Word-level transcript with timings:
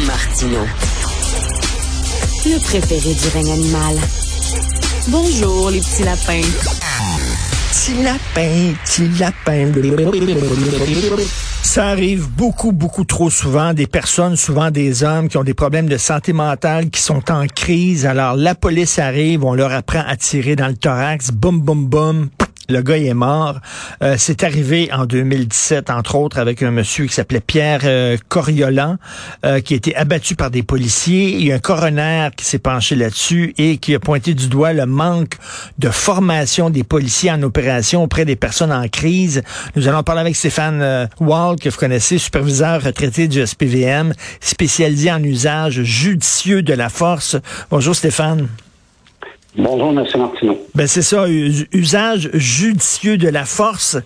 Martino. 0.00 0.58
Le 2.44 2.58
préféré 2.58 3.14
du 3.14 3.28
règne 3.32 3.52
animal. 3.52 3.96
Bonjour, 5.08 5.70
les 5.70 5.78
petits 5.78 6.02
lapins. 6.02 6.40
Petit 7.70 8.02
lapin, 8.02 8.74
petit 8.84 9.08
lapin. 9.20 9.72
Ça 11.62 11.86
arrive 11.86 12.28
beaucoup, 12.28 12.72
beaucoup 12.72 13.04
trop 13.04 13.30
souvent. 13.30 13.72
Des 13.72 13.86
personnes, 13.86 14.36
souvent 14.36 14.72
des 14.72 15.04
hommes, 15.04 15.28
qui 15.28 15.36
ont 15.36 15.44
des 15.44 15.54
problèmes 15.54 15.88
de 15.88 15.96
santé 15.96 16.32
mentale, 16.32 16.90
qui 16.90 17.00
sont 17.00 17.30
en 17.30 17.46
crise. 17.46 18.04
Alors, 18.04 18.34
la 18.34 18.56
police 18.56 18.98
arrive, 18.98 19.44
on 19.44 19.54
leur 19.54 19.72
apprend 19.72 20.02
à 20.06 20.16
tirer 20.16 20.56
dans 20.56 20.68
le 20.68 20.76
thorax. 20.76 21.30
Boum, 21.30 21.60
boum, 21.60 21.86
boum. 21.86 22.28
Le 22.68 22.80
gars 22.82 22.96
est 22.96 23.14
mort. 23.14 23.60
Euh, 24.02 24.14
c'est 24.18 24.42
arrivé 24.42 24.90
en 24.92 25.04
2017, 25.04 25.90
entre 25.90 26.14
autres, 26.14 26.38
avec 26.38 26.62
un 26.62 26.70
monsieur 26.70 27.06
qui 27.06 27.12
s'appelait 27.12 27.40
Pierre 27.40 27.80
euh, 27.84 28.16
Coriolan, 28.28 28.96
euh, 29.44 29.60
qui 29.60 29.74
a 29.74 29.76
été 29.76 29.94
abattu 29.94 30.34
par 30.34 30.50
des 30.50 30.62
policiers. 30.62 31.34
Il 31.34 31.46
y 31.46 31.52
a 31.52 31.56
un 31.56 31.58
coroner 31.58 32.28
qui 32.36 32.44
s'est 32.44 32.58
penché 32.58 32.96
là-dessus 32.96 33.54
et 33.58 33.76
qui 33.76 33.94
a 33.94 33.98
pointé 33.98 34.34
du 34.34 34.48
doigt 34.48 34.72
le 34.72 34.86
manque 34.86 35.36
de 35.78 35.90
formation 35.90 36.70
des 36.70 36.84
policiers 36.84 37.30
en 37.30 37.42
opération 37.42 38.02
auprès 38.02 38.24
des 38.24 38.36
personnes 38.36 38.72
en 38.72 38.88
crise. 38.88 39.42
Nous 39.76 39.86
allons 39.88 40.02
parler 40.02 40.22
avec 40.22 40.36
Stéphane 40.36 41.08
Wall, 41.20 41.56
que 41.58 41.68
vous 41.68 41.76
connaissez, 41.76 42.18
superviseur 42.18 42.82
retraité 42.82 43.28
du 43.28 43.44
SPVM, 43.44 44.14
spécialisé 44.40 45.12
en 45.12 45.22
usage 45.22 45.82
judicieux 45.82 46.62
de 46.62 46.72
la 46.72 46.88
force. 46.88 47.36
Bonjour 47.70 47.94
Stéphane. 47.94 48.48
Bonjour, 49.56 49.90
M. 49.90 50.04
Martineau. 50.18 50.58
Ben 50.74 50.88
c'est 50.88 51.02
ça, 51.02 51.26
usage 51.28 52.28
judicieux 52.34 53.16
de 53.16 53.28
la 53.28 53.44
force. 53.44 53.96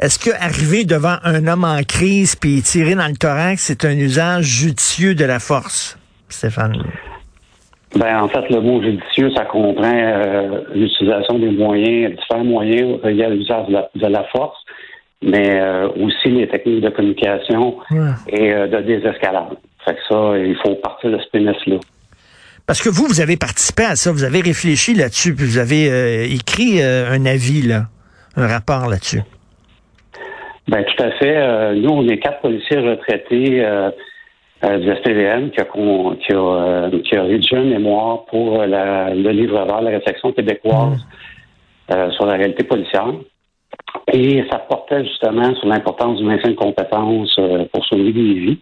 Est-ce 0.00 0.18
que 0.18 0.34
arriver 0.34 0.84
devant 0.84 1.16
un 1.22 1.46
homme 1.46 1.64
en 1.64 1.82
crise 1.82 2.34
puis 2.34 2.60
tirer 2.62 2.96
dans 2.96 3.06
le 3.06 3.16
thorax, 3.16 3.62
c'est 3.62 3.84
un 3.84 3.96
usage 3.96 4.44
judicieux 4.44 5.14
de 5.14 5.24
la 5.24 5.38
force, 5.38 5.96
Stéphane? 6.28 6.82
Ben 7.94 8.20
en 8.20 8.28
fait, 8.28 8.50
le 8.50 8.60
mot 8.60 8.82
judicieux, 8.82 9.30
ça 9.30 9.44
comprend 9.44 9.94
euh, 9.94 10.62
l'utilisation 10.74 11.38
des 11.38 11.50
moyens, 11.50 12.16
différents 12.16 12.44
moyens 12.44 13.00
reliés 13.02 13.24
à 13.24 13.30
l'usage 13.30 13.68
de, 13.68 14.06
la, 14.06 14.24
force, 14.24 14.58
mais 15.22 15.60
euh, 15.60 15.88
aussi 16.00 16.30
les 16.30 16.48
techniques 16.48 16.82
de 16.82 16.90
communication 16.90 17.76
et 18.28 18.52
euh, 18.52 18.66
de 18.66 18.80
désescalade. 18.80 19.56
Fait 19.84 19.94
que 19.94 20.00
ça, 20.10 20.36
il 20.36 20.56
faut 20.56 20.74
partir 20.74 21.12
de 21.12 21.18
ce 21.18 21.28
prémisse-là. 21.28 21.76
Parce 22.66 22.82
que 22.82 22.88
vous, 22.88 23.06
vous 23.06 23.20
avez 23.20 23.36
participé 23.36 23.84
à 23.84 23.94
ça, 23.94 24.10
vous 24.10 24.24
avez 24.24 24.40
réfléchi 24.40 24.94
là-dessus, 24.94 25.34
puis 25.36 25.44
vous 25.44 25.58
avez 25.58 25.88
euh, 25.88 26.24
écrit 26.24 26.82
euh, 26.82 27.12
un 27.12 27.24
avis, 27.24 27.62
là, 27.62 27.84
un 28.34 28.48
rapport 28.48 28.88
là-dessus. 28.88 29.20
Ben 30.66 30.82
tout 30.82 31.02
à 31.02 31.12
fait. 31.12 31.36
Euh, 31.36 31.74
nous, 31.76 31.90
on 31.90 32.08
est 32.08 32.18
quatre 32.18 32.40
policiers 32.40 32.78
retraités 32.78 33.64
du 34.64 34.96
SPVM 34.96 35.50
qui 35.50 35.60
a, 35.60 35.64
qui, 35.64 36.32
a, 36.32 36.90
qui 37.04 37.16
a 37.16 37.22
rédigé 37.22 37.56
un 37.56 37.64
mémoire 37.64 38.24
pour 38.24 38.64
le 38.64 39.30
livre 39.30 39.64
vert, 39.64 39.80
la 39.82 39.90
réflexion 39.90 40.32
québécoise 40.32 41.06
mmh. 41.88 42.10
sur 42.12 42.26
la 42.26 42.32
réalité 42.32 42.64
policière. 42.64 43.12
Et 44.12 44.44
ça 44.50 44.58
portait 44.58 45.04
justement 45.04 45.54
sur 45.54 45.68
l'importance 45.68 46.18
du 46.18 46.24
maintien 46.24 46.50
de 46.50 46.56
compétences 46.56 47.38
pour 47.72 47.86
sauver 47.86 48.12
des 48.12 48.34
vies. 48.34 48.58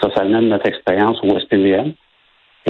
Ça, 0.00 0.10
ça 0.14 0.22
mène 0.24 0.48
notre 0.48 0.66
expérience 0.66 1.18
au 1.24 1.40
SPVM. 1.40 1.94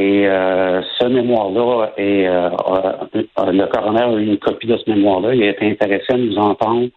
Et 0.00 0.26
euh, 0.26 0.80
ce 0.98 1.06
mémoire-là, 1.06 1.92
et 1.98 2.26
euh, 2.26 2.48
euh, 2.48 3.52
le 3.52 3.66
coroner 3.66 4.02
a 4.02 4.12
eu 4.12 4.24
une 4.24 4.38
copie 4.38 4.66
de 4.66 4.78
ce 4.78 4.90
mémoire-là. 4.90 5.34
Il 5.34 5.42
a 5.42 5.50
été 5.50 5.70
intéressé 5.70 6.06
à 6.10 6.16
nous 6.16 6.36
entendre 6.36 6.88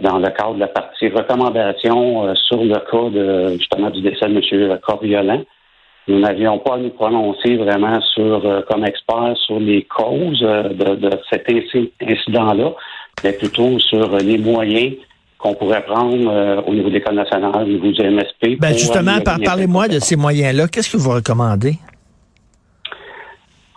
dans 0.00 0.18
le 0.18 0.30
cadre 0.30 0.54
de 0.54 0.60
la 0.60 0.68
partie 0.68 1.08
recommandation 1.08 2.34
sur 2.34 2.64
le 2.64 2.76
cas 2.76 3.10
de 3.10 3.58
justement 3.58 3.90
du 3.90 4.00
décès 4.00 4.26
de 4.26 4.34
M. 4.34 4.78
Coriolan. 4.82 5.42
Nous 6.08 6.18
n'avions 6.18 6.58
pas 6.60 6.76
à 6.76 6.78
nous 6.78 6.88
prononcer 6.88 7.56
vraiment 7.56 8.00
sur, 8.14 8.64
comme 8.70 8.86
experts 8.86 9.36
sur 9.44 9.60
les 9.60 9.82
causes 9.82 10.40
de, 10.40 10.94
de 10.94 11.10
cet 11.30 11.46
incident-là, 11.50 12.72
mais 13.22 13.32
plutôt 13.34 13.78
sur 13.80 14.16
les 14.16 14.38
moyens 14.38 14.94
qu'on 15.36 15.52
pourrait 15.52 15.84
prendre 15.84 16.64
au 16.66 16.72
niveau 16.72 16.88
de 16.88 16.94
l'École 16.94 17.16
nationale, 17.16 17.64
au 17.64 17.66
niveau 17.66 17.92
du 17.92 18.02
MSP. 18.02 18.58
Ben 18.58 18.72
justement, 18.72 19.18
parlez-moi 19.44 19.88
de 19.88 19.98
ces 19.98 20.16
moyens-là. 20.16 20.68
Qu'est-ce 20.68 20.90
que 20.90 20.96
vous 20.96 21.10
recommandez? 21.10 21.74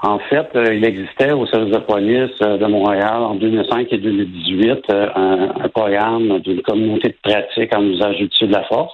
En 0.02 0.18
fait, 0.20 0.48
euh, 0.56 0.74
il 0.74 0.86
existait 0.86 1.34
au 1.34 1.46
service 1.48 1.74
de 1.74 1.80
police 1.80 2.32
euh, 2.42 2.58
de 2.58 2.66
Montréal 2.68 3.18
en 3.18 3.36
2005 3.36 3.92
et 3.92 3.98
2018 3.98 4.84
euh, 4.90 5.08
un, 5.14 5.68
programme 5.70 6.40
d'une 6.40 6.62
communauté 6.62 7.10
de 7.10 7.18
pratique 7.22 7.76
en 7.76 7.84
usage 7.84 8.22
utile 8.22 8.48
de 8.48 8.54
la 8.54 8.64
force. 8.64 8.94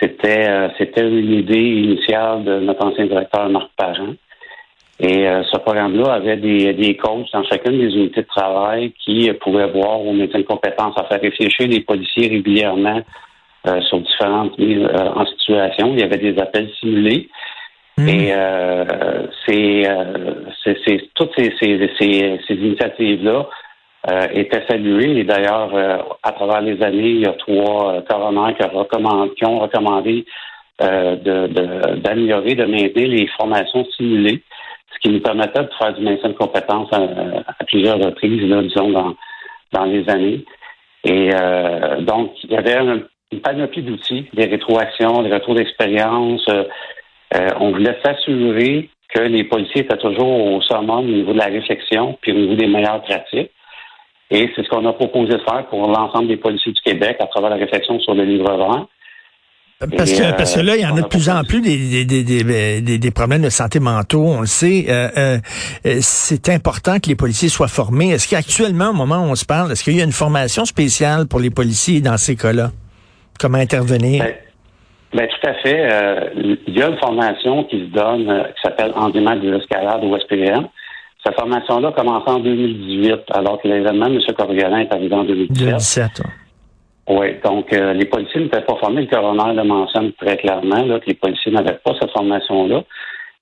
C'était 0.00 0.70
c'était 0.76 1.08
une 1.08 1.32
idée 1.32 1.58
initiale 1.58 2.44
de 2.44 2.60
notre 2.60 2.84
ancien 2.84 3.06
directeur 3.06 3.48
Marc 3.48 3.70
Parent. 3.78 4.14
Et 5.00 5.24
ce 5.50 5.56
programme-là 5.56 6.12
avait 6.12 6.36
des, 6.36 6.74
des 6.74 6.96
coachs 6.98 7.32
dans 7.32 7.42
chacune 7.44 7.78
des 7.78 7.94
unités 7.94 8.20
de 8.20 8.26
travail 8.26 8.92
qui 9.02 9.32
pouvaient 9.40 9.68
voir 9.68 10.02
au 10.02 10.12
médecin 10.12 10.40
de 10.40 10.44
compétences 10.44 10.98
à 10.98 11.04
faire 11.04 11.22
réfléchir 11.22 11.66
les 11.68 11.80
policiers 11.80 12.28
régulièrement 12.28 13.00
sur 13.88 14.00
différentes 14.00 14.58
mises 14.58 14.86
en 14.94 15.24
situation. 15.24 15.94
Il 15.94 16.00
y 16.00 16.02
avait 16.02 16.18
des 16.18 16.38
appels 16.38 16.68
simulés. 16.78 17.30
Hmm. 17.98 18.08
Et 18.08 18.32
euh, 18.34 18.84
euh, 19.48 20.34
c'est, 20.84 21.10
toutes 21.14 21.32
ces, 21.36 21.52
ces, 21.60 21.90
ces, 21.98 22.40
ces 22.46 22.54
initiatives-là 22.54 23.48
euh, 24.10 24.26
étaient 24.34 24.64
saluées. 24.68 25.20
Et 25.20 25.24
d'ailleurs, 25.24 25.74
euh, 25.74 25.98
à 26.22 26.32
travers 26.32 26.60
les 26.60 26.82
années, 26.82 27.10
il 27.10 27.20
y 27.20 27.26
a 27.26 27.32
trois 27.32 28.02
coroners 28.02 28.54
qui, 28.54 29.44
ont 29.46 29.58
recommandé 29.60 30.26
de, 30.80 31.96
d'améliorer, 31.96 32.54
de, 32.54 32.64
maintenir 32.66 33.08
les 33.08 33.26
formations 33.28 33.86
simulées, 33.96 34.42
ce 34.92 34.98
qui 35.00 35.14
nous 35.14 35.20
permettait 35.20 35.62
de 35.62 35.70
faire 35.78 35.94
du 35.94 36.02
maintien 36.02 36.28
de 36.30 36.34
compétences 36.34 36.92
à, 36.92 37.64
plusieurs 37.66 37.98
reprises, 37.98 38.42
là, 38.42 38.60
disons, 38.62 38.90
dans, 38.90 39.16
dans 39.72 39.84
les 39.84 40.06
années. 40.10 40.44
Et 41.04 41.30
donc, 42.00 42.32
il 42.44 42.50
y 42.50 42.56
avait 42.56 42.76
une 43.32 43.40
panoplie 43.40 43.82
d'outils, 43.82 44.26
des 44.34 44.46
rétroactions, 44.46 45.22
des 45.22 45.32
retours 45.32 45.54
d'expérience, 45.54 46.44
euh, 46.48 46.64
on 47.34 47.72
voulait 47.72 47.96
s'assurer 48.04 48.88
que 49.14 49.20
les 49.20 49.44
policiers 49.44 49.82
étaient 49.82 49.96
toujours 49.96 50.54
au 50.54 50.60
summum 50.62 50.98
au 50.98 51.02
niveau 51.02 51.32
de 51.32 51.38
la 51.38 51.46
réflexion 51.46 52.18
puis 52.20 52.32
au 52.32 52.36
niveau 52.36 52.54
des 52.54 52.66
meilleures 52.66 53.02
pratiques. 53.02 53.50
Et 54.30 54.50
c'est 54.54 54.64
ce 54.64 54.68
qu'on 54.68 54.84
a 54.86 54.92
proposé 54.92 55.34
de 55.34 55.38
faire 55.38 55.66
pour 55.70 55.86
l'ensemble 55.86 56.28
des 56.28 56.36
policiers 56.36 56.72
du 56.72 56.80
Québec 56.80 57.16
à 57.20 57.26
travers 57.26 57.50
la 57.50 57.56
réflexion 57.56 58.00
sur 58.00 58.14
le 58.14 58.24
livre 58.24 58.56
blanc. 58.56 58.88
Parce 59.78 60.10
que, 60.10 60.36
parce 60.36 60.54
que 60.54 60.60
là, 60.60 60.74
il 60.76 60.82
y 60.82 60.86
en 60.86 60.96
a 60.96 61.02
de 61.02 61.06
plus 61.06 61.28
en 61.28 61.44
plus 61.44 61.60
des, 61.60 62.06
des, 62.06 62.24
des, 62.24 62.98
des, 62.98 63.10
problèmes 63.10 63.42
de 63.42 63.50
santé 63.50 63.78
mentaux, 63.78 64.24
on 64.24 64.40
le 64.40 64.46
sait. 64.46 64.86
Euh, 64.88 65.38
euh, 65.84 65.98
c'est 66.00 66.48
important 66.48 66.98
que 66.98 67.10
les 67.10 67.14
policiers 67.14 67.50
soient 67.50 67.68
formés. 67.68 68.10
Est-ce 68.10 68.26
qu'actuellement, 68.26 68.88
au 68.88 68.94
moment 68.94 69.18
où 69.18 69.30
on 69.30 69.34
se 69.34 69.44
parle, 69.44 69.70
est-ce 69.70 69.84
qu'il 69.84 69.94
y 69.94 70.00
a 70.00 70.04
une 70.04 70.12
formation 70.12 70.64
spéciale 70.64 71.26
pour 71.26 71.40
les 71.40 71.50
policiers 71.50 72.00
dans 72.00 72.16
ces 72.16 72.36
cas-là? 72.36 72.70
Comment 73.38 73.58
intervenir? 73.58 74.24
Ben, 74.24 74.34
ben, 75.16 75.28
tout 75.28 75.48
à 75.48 75.54
fait. 75.54 75.88
Euh, 75.90 76.56
il 76.66 76.78
y 76.78 76.82
a 76.82 76.88
une 76.88 76.98
formation 76.98 77.64
qui 77.64 77.80
se 77.80 77.86
donne, 77.86 78.28
euh, 78.28 78.44
qui 78.44 78.60
s'appelle 78.62 78.92
Endément 78.94 79.34
des 79.34 79.48
escalades 79.48 80.04
au 80.04 80.14
SPM. 80.18 80.68
Cette 81.24 81.34
formation-là 81.36 81.88
a 81.88 81.92
commencé 81.92 82.30
en 82.30 82.38
2018, 82.38 83.22
alors 83.32 83.60
que 83.62 83.66
l'événement 83.66 84.10
de 84.10 84.16
M. 84.16 84.20
Corriolin 84.36 84.80
est 84.80 84.92
arrivé 84.92 85.14
en 85.14 85.24
2017. 85.24 85.58
2017, 85.58 86.22
oui. 87.08 87.28
donc 87.42 87.72
euh, 87.72 87.94
les 87.94 88.04
policiers 88.04 88.42
n'étaient 88.42 88.60
pas 88.60 88.76
formés. 88.76 89.02
Le 89.02 89.06
coroner 89.06 89.54
le 89.54 89.64
mentionne 89.64 90.12
très 90.12 90.36
clairement 90.36 90.84
là, 90.84 91.00
que 91.00 91.06
les 91.06 91.14
policiers 91.14 91.50
n'avaient 91.50 91.78
pas 91.82 91.92
cette 91.98 92.10
formation-là. 92.10 92.82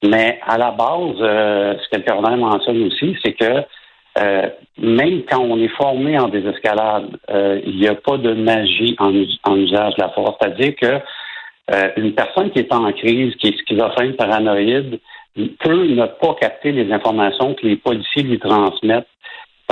Mais 0.05 0.39
à 0.47 0.57
la 0.57 0.71
base, 0.71 1.17
ce 1.19 1.89
que 1.91 1.97
le 1.97 2.03
coroner 2.03 2.37
mentionne 2.37 2.85
aussi, 2.85 3.17
c'est 3.25 3.33
que 3.33 3.63
même 4.79 5.23
quand 5.29 5.41
on 5.41 5.59
est 5.59 5.75
formé 5.77 6.19
en 6.19 6.29
désescalade, 6.29 7.09
il 7.67 7.79
n'y 7.79 7.89
a 7.89 7.95
pas 7.95 8.19
de 8.19 8.35
magie 8.35 8.95
en, 8.99 9.13
en 9.45 9.57
usage 9.57 9.95
de 9.95 10.03
la 10.03 10.11
force. 10.11 10.37
C'est-à-dire 10.41 10.75
que 10.77 11.01
euh, 11.73 11.89
une 11.97 12.15
personne 12.15 12.51
qui 12.51 12.59
est 12.59 12.73
en 12.73 12.93
crise, 12.93 13.35
qui 13.37 13.49
est 13.49 13.59
schizophrène, 13.59 14.15
paranoïde, 14.17 15.01
peut 15.35 15.87
ne 15.87 16.07
pas 16.07 16.35
capter 16.41 16.73
les 16.73 16.93
informations 16.93 17.55
que 17.55 17.67
les 17.67 17.77
policiers 17.77 18.23
lui 18.23 18.39
transmettent. 18.39 19.07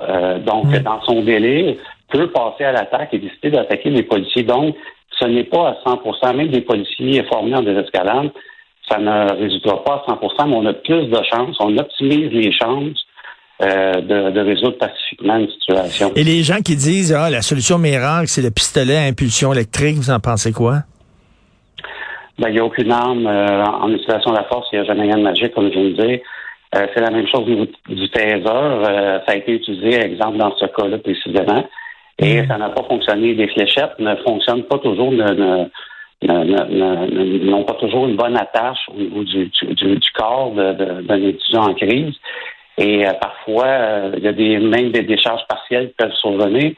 Euh, 0.02 0.38
donc, 0.38 0.66
mm. 0.66 0.78
dans 0.78 1.02
son 1.02 1.22
délire, 1.22 1.76
peut 2.08 2.30
passer 2.30 2.64
à 2.64 2.72
l'attaque 2.72 3.12
et 3.12 3.18
décider 3.18 3.50
d'attaquer 3.50 3.90
les 3.90 4.02
policiers. 4.02 4.42
Donc, 4.42 4.74
ce 5.18 5.26
n'est 5.26 5.44
pas 5.44 5.68
à 5.84 5.90
100% 5.90 6.36
même 6.36 6.48
des 6.48 6.62
policiers 6.62 7.22
formés 7.24 7.54
en 7.54 7.62
désescalade, 7.62 8.30
ça 8.88 8.98
ne 8.98 9.32
résoudra 9.38 9.84
pas 9.84 10.04
à 10.06 10.12
100% 10.12 10.48
mais 10.48 10.56
on 10.56 10.66
a 10.66 10.72
plus 10.72 11.06
de 11.06 11.18
chances, 11.30 11.56
on 11.60 11.76
optimise 11.76 12.32
les 12.32 12.52
chances 12.52 12.98
euh, 13.62 13.92
de, 14.00 14.30
de, 14.32 14.40
résoudre 14.40 14.78
pacifiquement 14.78 15.36
une 15.36 15.48
situation. 15.50 16.12
Et 16.16 16.24
les 16.24 16.42
gens 16.42 16.60
qui 16.62 16.74
disent, 16.74 17.12
ah, 17.12 17.30
la 17.30 17.42
solution 17.42 17.78
miracle, 17.78 18.26
c'est 18.26 18.42
le 18.42 18.50
pistolet 18.50 18.96
à 18.96 19.02
impulsion 19.02 19.52
électrique, 19.52 19.96
vous 19.96 20.10
en 20.10 20.18
pensez 20.18 20.52
quoi? 20.52 20.78
Ben, 22.38 22.48
il 22.48 22.54
n'y 22.54 22.60
a 22.60 22.64
aucune 22.64 22.90
arme 22.90 23.26
euh, 23.26 23.64
en 23.64 23.90
utilisation 23.90 24.30
de 24.30 24.36
la 24.36 24.44
force, 24.44 24.68
il 24.72 24.78
n'y 24.78 24.84
a 24.84 24.86
jamais 24.86 25.02
rien 25.02 25.18
de 25.18 25.22
magique, 25.22 25.52
comme 25.54 25.68
je 25.70 25.78
viens 25.78 25.90
de 25.90 26.02
dire. 26.02 26.20
Euh, 26.74 26.86
c'est 26.94 27.00
la 27.00 27.10
même 27.10 27.28
chose 27.28 27.44
du, 27.44 27.94
du 27.94 28.08
taser. 28.10 28.42
Euh, 28.46 29.18
ça 29.26 29.32
a 29.32 29.34
été 29.36 29.52
utilisé, 29.52 30.00
exemple, 30.00 30.38
dans 30.38 30.56
ce 30.56 30.64
cas-là 30.64 30.98
précisément. 30.98 31.68
Et 32.18 32.42
mm. 32.42 32.48
ça 32.48 32.56
n'a 32.56 32.70
pas 32.70 32.84
fonctionné. 32.84 33.34
Les 33.34 33.48
fléchettes 33.48 33.98
ne 33.98 34.16
fonctionnent 34.16 34.64
pas 34.64 34.78
toujours, 34.78 35.12
ne, 35.12 35.68
n'ont 36.24 37.64
pas 37.64 37.74
toujours 37.74 38.06
une 38.06 38.16
bonne 38.16 38.36
attache 38.36 38.78
au 38.88 38.98
niveau 38.98 39.24
du, 39.24 39.50
corps 40.14 40.52
d'un 40.52 41.22
étudiant 41.22 41.68
en 41.68 41.74
crise. 41.74 42.14
Et 42.78 43.06
euh, 43.06 43.12
parfois, 43.20 43.66
euh, 43.66 44.14
il 44.16 44.24
y 44.24 44.28
a 44.28 44.32
des, 44.32 44.58
même 44.58 44.92
des 44.92 45.02
décharges 45.02 45.46
partielles 45.48 45.88
qui 45.88 45.94
peuvent 45.98 46.14
survenir. 46.14 46.72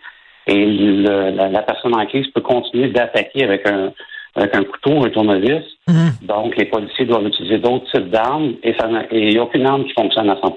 Et 0.46 0.66
la, 0.66 1.62
personne 1.62 1.94
en 1.94 2.04
crise 2.06 2.26
peut 2.28 2.42
continuer 2.42 2.88
d'attaquer 2.88 3.44
avec 3.44 3.66
un, 3.66 3.92
avec 4.34 4.54
un 4.54 4.64
couteau, 4.64 5.04
un 5.04 5.10
tournevis. 5.10 5.64
Mhm. 5.88 6.12
Donc, 6.22 6.56
les 6.56 6.64
policiers 6.66 7.06
doivent 7.06 7.26
utiliser 7.26 7.58
d'autres 7.58 7.90
types 7.90 8.10
d'armes 8.10 8.54
et 8.62 8.74
il 9.12 9.28
n'y 9.28 9.38
a 9.38 9.42
aucune 9.42 9.66
arme 9.66 9.84
qui 9.84 9.92
fonctionne 9.92 10.30
à 10.30 10.38
100 10.40 10.54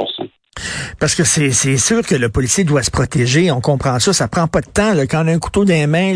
parce 1.00 1.16
que 1.16 1.24
c'est 1.24 1.78
sûr 1.78 2.02
que 2.02 2.16
le 2.16 2.30
policier 2.30 2.64
doit 2.64 2.84
se 2.84 2.92
protéger, 2.92 3.52
on 3.52 3.62
comprend 3.62 4.00
ça, 4.00 4.14
ça 4.14 4.28
prend 4.28 4.48
pas 4.48 4.62
de 4.62 4.68
temps. 4.68 4.94
Quand 5.10 5.28
un 5.28 5.40
couteau 5.40 5.66
dans 5.66 5.74
les 5.74 5.88
mains, 5.88 6.14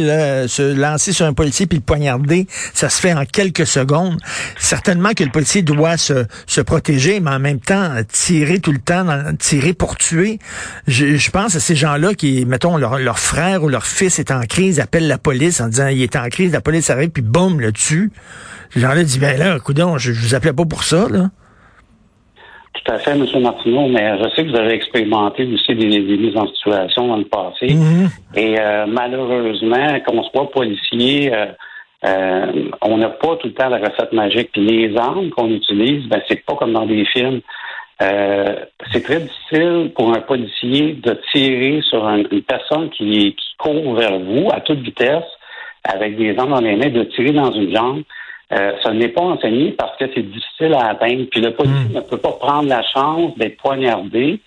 se 0.47 0.73
lancer 0.73 1.11
sur 1.13 1.25
un 1.25 1.33
policier 1.33 1.65
puis 1.67 1.77
le 1.77 1.83
poignarder, 1.83 2.47
ça 2.73 2.89
se 2.89 2.99
fait 2.99 3.13
en 3.13 3.25
quelques 3.25 3.67
secondes. 3.67 4.17
Certainement 4.57 5.11
que 5.15 5.23
le 5.23 5.31
policier 5.31 5.61
doit 5.61 5.97
se, 5.97 6.61
protéger, 6.61 7.19
mais 7.19 7.31
en 7.31 7.39
même 7.39 7.59
temps, 7.59 7.91
tirer 8.11 8.59
tout 8.59 8.71
le 8.71 8.79
temps, 8.79 9.05
tirer 9.39 9.73
pour 9.73 9.97
tuer. 9.97 10.39
Je, 10.87 11.31
pense 11.31 11.55
à 11.55 11.59
ces 11.59 11.75
gens-là 11.75 12.13
qui, 12.13 12.45
mettons, 12.45 12.77
leur, 12.77 12.99
leur, 12.99 13.19
frère 13.19 13.63
ou 13.63 13.69
leur 13.69 13.85
fils 13.85 14.19
est 14.19 14.31
en 14.31 14.41
crise, 14.41 14.79
appellent 14.79 15.07
la 15.07 15.17
police 15.17 15.61
en 15.61 15.67
disant 15.67 15.87
il 15.87 16.01
est 16.01 16.15
en 16.15 16.27
crise, 16.29 16.51
la 16.51 16.61
police 16.61 16.89
arrive, 16.89 17.09
puis 17.09 17.23
boum, 17.23 17.59
le 17.59 17.71
tue. 17.71 18.11
Ces 18.73 18.79
gens-là 18.79 19.03
disent, 19.03 19.19
ben 19.19 19.37
là, 19.37 19.59
coudon, 19.59 19.97
je, 19.97 20.13
je 20.13 20.19
vous 20.21 20.35
appelais 20.35 20.53
pas 20.53 20.65
pour 20.65 20.83
ça, 20.83 21.07
là. 21.09 21.29
Tout 22.83 22.93
à 22.93 22.97
fait, 22.97 23.11
M. 23.11 23.25
Martineau, 23.41 23.87
mais 23.87 24.17
je 24.17 24.29
sais 24.35 24.43
que 24.43 24.49
vous 24.49 24.57
avez 24.57 24.73
expérimenté 24.73 25.47
aussi 25.53 25.75
des, 25.75 25.85
mises 25.85 26.35
en 26.35 26.47
situation 26.47 27.07
dans 27.07 27.17
le 27.17 27.25
passé. 27.25 27.67
Mm-hmm. 27.67 28.37
Et 28.37 28.59
euh, 28.59 28.85
malheureusement, 28.87 29.99
qu'on 29.99 30.23
soit 30.23 30.49
policier, 30.49 31.31
euh, 31.31 31.45
euh, 32.05 32.69
on 32.81 32.97
n'a 32.97 33.09
pas 33.09 33.35
tout 33.35 33.47
le 33.47 33.53
temps 33.53 33.69
la 33.69 33.77
recette 33.77 34.13
magique. 34.13 34.49
Les 34.55 34.95
armes 34.97 35.29
qu'on 35.29 35.49
utilise, 35.49 36.07
ben 36.07 36.21
c'est 36.27 36.43
pas 36.43 36.55
comme 36.55 36.73
dans 36.73 36.87
des 36.87 37.05
films. 37.05 37.41
c'est 37.99 39.03
très 39.03 39.19
difficile 39.19 39.91
pour 39.95 40.11
un 40.15 40.21
policier 40.21 40.93
de 40.93 41.19
tirer 41.31 41.81
sur 41.83 42.07
une 42.09 42.41
personne 42.41 42.89
qui, 42.89 43.35
qui 43.35 43.55
court 43.59 43.93
vers 43.93 44.17
vous 44.17 44.49
à 44.51 44.59
toute 44.61 44.79
vitesse 44.79 45.29
avec 45.83 46.17
des 46.17 46.35
armes 46.37 46.51
dans 46.51 46.61
les 46.61 46.75
mains, 46.75 46.89
de 46.89 47.03
tirer 47.03 47.31
dans 47.31 47.51
une 47.51 47.75
jambe. 47.75 48.01
Euh, 48.53 48.73
ça 48.83 48.91
n'est 48.91 49.09
pas 49.09 49.21
enseigné 49.21 49.71
parce 49.71 49.95
que 49.97 50.05
c'est 50.13 50.23
difficile 50.23 50.73
à 50.73 50.89
atteindre. 50.89 51.25
Puis 51.31 51.41
le 51.41 51.51
policier 51.51 51.89
hmm. 51.89 51.95
ne 51.95 52.01
peut 52.01 52.17
pas 52.17 52.33
prendre 52.33 52.67
la 52.67 52.83
chance 52.83 53.37
d'être 53.37 53.57
poignardé 53.57 54.39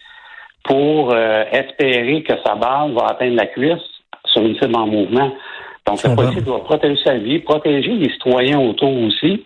pour 0.63 1.13
euh, 1.13 1.45
espérer 1.53 2.23
que 2.23 2.35
sa 2.45 2.55
balle 2.55 2.93
va 2.93 3.07
atteindre 3.11 3.37
la 3.37 3.47
cuisse 3.47 3.83
sur 4.27 4.43
une 4.43 4.59
cible 4.59 4.77
en 4.77 4.87
mouvement. 4.87 5.33
Donc, 5.87 6.03
le 6.03 6.17
policier 6.17 6.41
doit 6.41 6.65
protéger 6.65 7.01
sa 7.05 7.15
vie, 7.15 7.39
protéger 7.41 7.93
les 7.93 8.11
citoyens 8.11 8.59
autour 8.59 8.95
aussi. 9.03 9.45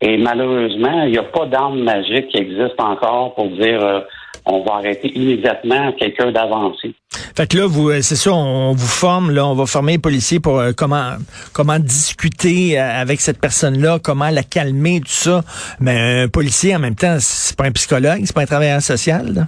Et 0.00 0.16
malheureusement, 0.16 1.02
il 1.02 1.12
n'y 1.12 1.18
a 1.18 1.24
pas 1.24 1.46
d'arme 1.46 1.80
magique 1.80 2.28
qui 2.28 2.38
existe 2.38 2.80
encore 2.80 3.34
pour 3.34 3.48
dire 3.48 3.84
euh, 3.84 4.00
on 4.50 4.62
va 4.62 4.74
arrêter 4.76 5.10
immédiatement 5.16 5.92
quelqu'un 5.92 6.32
d'avancer. 6.32 6.94
Fait 7.36 7.48
que 7.48 7.56
là, 7.56 7.66
vous, 7.66 7.90
euh, 7.90 8.00
c'est 8.02 8.16
ça, 8.16 8.32
on 8.32 8.72
vous 8.72 8.86
forme, 8.86 9.30
là, 9.30 9.46
on 9.46 9.54
va 9.54 9.66
former 9.66 9.92
les 9.92 9.98
policiers 9.98 10.40
pour 10.40 10.58
euh, 10.58 10.72
comment 10.76 11.12
comment 11.52 11.78
discuter 11.78 12.78
euh, 12.78 13.00
avec 13.00 13.20
cette 13.20 13.40
personne-là, 13.40 13.98
comment 14.02 14.30
la 14.30 14.42
calmer, 14.42 15.00
tout 15.00 15.08
ça. 15.08 15.42
Mais 15.80 16.22
un 16.22 16.28
policier, 16.28 16.74
en 16.74 16.80
même 16.80 16.96
temps, 16.96 17.16
c'est 17.18 17.56
pas 17.56 17.64
un 17.64 17.72
psychologue, 17.72 18.20
c'est 18.24 18.34
pas 18.34 18.42
un 18.42 18.46
travailleur 18.46 18.80
social. 18.80 19.34
Là. 19.34 19.42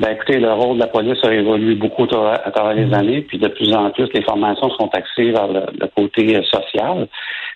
Ben, 0.00 0.10
écoutez, 0.10 0.40
le 0.40 0.52
rôle 0.52 0.76
de 0.76 0.80
la 0.82 0.88
police 0.88 1.18
a 1.22 1.32
évolué 1.32 1.76
beaucoup 1.76 2.04
à 2.04 2.50
travers 2.50 2.74
les 2.74 2.86
mm. 2.86 2.94
années, 2.94 3.20
puis 3.22 3.38
de 3.38 3.48
plus 3.48 3.72
en 3.72 3.90
plus, 3.90 4.08
les 4.14 4.22
formations 4.22 4.70
sont 4.70 4.90
axées 4.94 5.30
vers 5.30 5.46
le, 5.46 5.60
le 5.78 5.86
côté 5.94 6.42
social, 6.50 7.06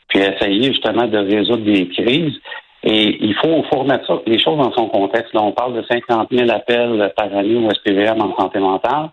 puis 0.09 0.21
essayer 0.21 0.73
justement 0.73 1.07
de 1.07 1.19
résoudre 1.19 1.65
des 1.65 1.89
crises. 1.89 2.39
Et 2.89 3.19
il 3.21 3.35
faut, 3.35 3.65
faut 3.65 3.81
remettre 3.81 4.07
ça, 4.07 4.21
les 4.27 4.39
choses 4.39 4.57
dans 4.57 4.73
son 4.73 4.87
contexte. 4.89 5.35
Là, 5.35 5.43
on 5.43 5.51
parle 5.51 5.75
de 5.75 5.83
50 5.91 6.29
000 6.31 6.49
appels 6.51 7.13
par 7.17 7.37
année 7.37 7.57
au 7.57 7.69
SPVM 7.69 8.23
en 8.23 8.37
santé 8.37 8.61
mentale. 8.61 9.11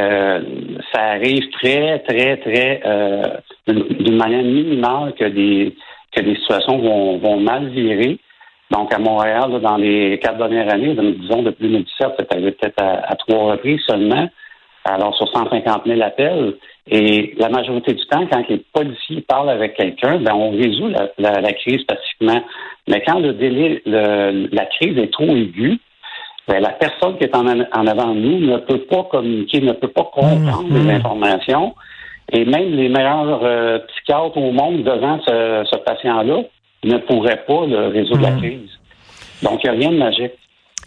Euh, 0.00 0.40
ça 0.94 1.02
arrive 1.02 1.50
très, 1.50 1.98
très, 1.98 2.36
très, 2.38 2.80
euh, 2.86 3.22
d'une 3.66 4.16
manière 4.16 4.44
minimale 4.44 5.12
que 5.14 5.24
des 5.24 5.74
que 6.12 6.20
des 6.20 6.36
situations 6.36 6.78
vont, 6.78 7.18
vont 7.18 7.40
mal 7.40 7.68
virer. 7.68 8.18
Donc, 8.70 8.92
à 8.94 8.98
Montréal, 8.98 9.60
dans 9.62 9.76
les 9.76 10.18
quatre 10.18 10.38
dernières 10.38 10.72
années, 10.72 10.94
disons 10.94 11.42
depuis 11.42 11.68
2017, 11.68 12.08
c'est 12.18 12.32
arrivé 12.32 12.52
peut-être 12.52 12.82
à, 12.82 13.14
trois 13.16 13.52
reprises 13.52 13.80
seulement. 13.86 14.28
Alors, 14.84 15.14
sur 15.16 15.28
150 15.28 15.82
000 15.86 16.00
appels, 16.02 16.54
et 16.90 17.34
la 17.38 17.48
majorité 17.48 17.94
du 17.94 18.04
temps, 18.06 18.26
quand 18.26 18.42
les 18.48 18.58
policiers 18.72 19.20
parlent 19.20 19.50
avec 19.50 19.76
quelqu'un, 19.76 20.18
ben 20.18 20.34
on 20.34 20.50
résout 20.50 20.88
la, 21.18 21.52
crise 21.52 21.84
pacifiquement. 21.84 22.42
Mais 22.88 23.02
quand 23.06 23.20
le 23.20 23.34
délai, 23.34 23.82
la 23.86 24.66
crise 24.66 24.98
est 24.98 25.12
trop 25.12 25.28
aiguë, 25.28 25.78
ben 26.48 26.60
la 26.60 26.70
personne 26.70 27.16
qui 27.18 27.24
est 27.24 27.36
en, 27.36 27.46
avant 27.46 28.14
de 28.14 28.20
nous 28.20 28.40
ne 28.40 28.56
peut 28.58 28.80
pas 28.80 29.04
communiquer, 29.04 29.60
ne 29.60 29.72
peut 29.72 29.88
pas 29.88 30.10
comprendre 30.12 30.68
les 30.70 30.80
mmh, 30.80 30.86
mmh. 30.86 30.90
informations. 30.90 31.74
Et 32.32 32.44
même 32.44 32.74
les 32.74 32.88
meilleurs 32.88 33.44
euh, 33.44 33.78
psychiatres 33.78 34.36
au 34.36 34.50
monde 34.50 34.82
devant 34.82 35.20
ce, 35.26 35.76
patient-là 35.84 36.42
ne 36.82 36.96
pourraient 36.98 37.44
pas 37.46 37.66
le 37.66 37.88
résoudre 37.88 38.22
la 38.22 38.30
mmh. 38.32 38.38
crise. 38.38 38.70
Donc, 39.42 39.60
il 39.62 39.70
n'y 39.70 39.76
a 39.76 39.78
rien 39.78 39.90
de 39.90 39.98
magique. 39.98 40.32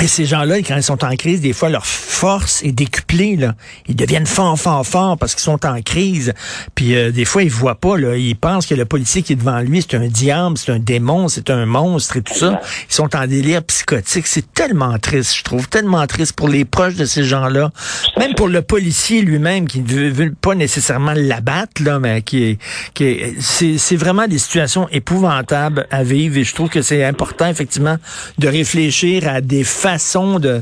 Et 0.02 0.08
ces 0.08 0.26
gens-là, 0.26 0.58
quand 0.60 0.76
ils 0.76 0.84
sont 0.84 1.04
en 1.06 1.16
crise, 1.16 1.42
des 1.42 1.54
fois, 1.54 1.70
leur 1.70 1.86
force 1.86 2.64
est 2.64 2.72
décuplée. 2.72 3.38
Là. 3.38 3.56
Ils 3.88 3.96
deviennent 3.96 4.26
forts, 4.26 4.60
forts, 4.60 4.86
forts 4.86 5.18
parce 5.18 5.34
qu'ils 5.34 5.44
sont 5.44 5.66
en 5.66 5.82
crise. 5.82 6.34
Puis 6.76 6.96
euh, 6.96 7.12
des 7.12 7.26
fois, 7.26 7.44
ils 7.44 7.50
voient 7.50 7.80
pas. 7.80 7.98
Là. 7.98 8.18
Ils 8.18 8.36
pensent 8.36 8.66
que 8.66 8.76
le 8.76 8.86
policier 8.86 9.22
qui 9.22 9.34
est 9.34 9.38
devant 9.38 9.60
lui, 9.60 9.82
c'est 9.82 9.96
un 9.98 10.08
diable, 10.08 10.58
c'est 10.58 10.72
un 10.72 10.80
démon, 10.80 11.28
c'est 11.30 11.50
un 11.50 11.66
monstre 11.66 12.18
et 12.18 12.22
tout 12.22 12.34
ça. 12.34 12.62
Ils 12.90 12.94
sont 12.94 13.16
en 13.16 13.26
délire 13.26 13.64
psychotique. 13.64 14.28
C'est 14.28 14.54
tellement 14.54 14.98
triste, 15.00 15.38
je 15.38 15.44
trouve. 15.44 15.68
Tellement 15.70 16.06
triste 16.08 16.34
pour 16.34 16.50
les 16.50 16.66
proches 16.66 16.96
de 16.96 17.06
ces 17.06 17.24
gens-là. 17.24 17.72
Même 18.18 18.36
pour 18.36 18.50
le 18.50 18.62
policier 18.62 19.22
lui-même 19.22 19.68
qui 19.68 19.80
ne 19.80 20.10
veut, 20.10 20.34
pas 20.34 20.56
nécessairement 20.56 21.14
l'abattre, 21.16 21.82
là, 21.84 22.00
mais 22.00 22.22
qui 22.22 22.44
est... 22.44 22.58
Qui 22.94 23.04
est 23.06 23.36
c'est 23.40 23.96
vraiment 23.96 24.28
des 24.28 24.40
situations 24.40 24.88
épouvantables 24.92 25.88
à 25.92 26.04
vivre. 26.04 26.38
Et 26.38 26.44
je 26.44 26.54
trouve 26.54 26.70
que 26.70 26.82
c'est 26.82 27.04
important, 27.04 27.48
effectivement, 27.48 27.98
de 28.38 28.48
réfléchir 28.48 29.28
à 29.28 29.42
des 29.42 29.64
façon 29.86 30.40
de 30.40 30.62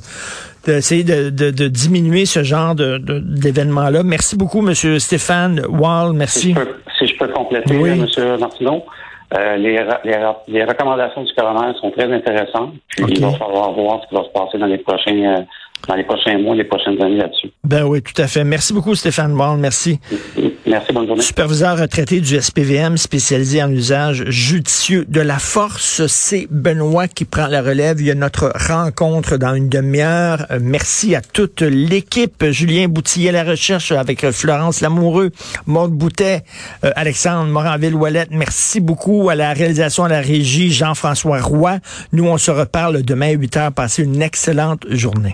d'essayer 0.66 1.04
de, 1.04 1.30
de, 1.30 1.68
diminuer 1.68 2.26
ce 2.26 2.42
genre 2.42 2.74
de, 2.74 2.98
d'événements-là. 2.98 4.02
Merci 4.04 4.38
beaucoup, 4.38 4.62
Monsieur 4.62 4.98
Stéphane 4.98 5.62
Wall. 5.68 6.14
Merci. 6.14 6.56
Si 6.98 7.08
je 7.08 7.18
peux, 7.18 7.28
compléter, 7.28 7.76
oui. 7.76 7.90
M. 7.90 8.40
Martineau. 8.40 8.86
Euh, 9.38 9.58
les, 9.58 9.86
les, 10.48 10.64
recommandations 10.64 11.24
du 11.24 11.34
coroner 11.34 11.74
sont 11.82 11.92
très 11.92 12.10
intéressantes. 12.12 12.76
Puis 12.88 13.06
il 13.10 13.22
va 13.22 13.32
falloir 13.32 13.74
voir 13.74 14.02
ce 14.04 14.08
qui 14.08 14.16
va 14.16 14.24
se 14.24 14.30
passer 14.30 14.58
dans 14.58 14.68
les 14.68 14.78
prochains 14.78 15.40
euh, 15.40 15.42
dans 15.88 15.96
les 15.96 16.04
prochains 16.04 16.38
mois, 16.38 16.56
les 16.56 16.64
prochaines 16.64 17.02
années 17.02 17.18
là-dessus. 17.18 17.52
Ben 17.64 17.84
oui, 17.84 18.02
tout 18.02 18.20
à 18.22 18.28
fait. 18.28 18.44
Merci 18.44 18.74
beaucoup, 18.74 18.96
Stéphane 18.96 19.34
Wall. 19.34 19.58
Merci. 19.58 20.00
Merci, 20.66 20.94
bonne 20.94 21.08
journée. 21.08 21.22
Superviseur 21.22 21.78
retraité 21.78 22.22
du 22.22 22.40
SPVM 22.42 22.98
spécialisé 22.98 23.62
en 23.62 23.70
usage 23.70 24.24
judicieux 24.30 25.06
de 25.08 25.20
la 25.20 25.40
force, 25.40 26.06
c'est 26.08 26.48
Benoît 26.50 27.08
qui 27.08 27.26
prend 27.26 27.48
la 27.48 27.62
relève. 27.62 28.00
Il 28.00 28.08
y 28.08 28.12
a 28.12 28.16
notre 28.16 28.52
rencontre 28.56 29.38
dans 29.38 29.54
une 29.56 29.70
demi-heure. 29.70 30.46
Euh, 30.52 30.60
merci 30.62 31.16
à 31.16 31.22
toute 31.22 31.62
l'équipe. 31.62 32.46
Julien 32.50 32.88
Boutillet 32.88 33.30
à 33.30 33.44
la 33.44 33.44
recherche 33.44 33.92
avec 33.92 34.30
Florence 34.32 34.82
Lamoureux, 34.82 35.32
Maude 35.66 35.92
Boutet, 35.92 36.44
euh, 36.84 36.92
Alexandre 36.96 37.52
Moranville-Ouellette. 37.52 38.30
Merci 38.32 38.80
beaucoup 38.80 39.30
à 39.30 39.36
la 39.36 39.54
réalisation 39.54 40.06
à 40.06 40.10
la 40.10 40.22
régie 40.22 40.72
Jean-François 40.72 41.42
Roy. 41.42 41.80
Nous, 42.14 42.26
on 42.26 42.38
se 42.38 42.52
reparle 42.52 43.04
demain 43.04 43.30
à 43.30 43.32
8 43.32 43.58
heures. 43.58 43.72
Passez 43.72 44.04
une 44.04 44.22
excellente 44.22 44.86
journée. 44.90 45.32